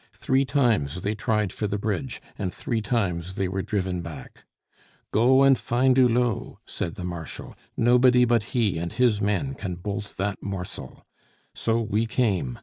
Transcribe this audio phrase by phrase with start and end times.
[0.13, 4.45] Three times they tried for the bridge, and three times they were driven back.
[5.11, 10.15] 'Go and find Hulot!' said the Marshal; 'nobody but he and his men can bolt
[10.17, 11.05] that morsel.'
[11.53, 12.57] So we came.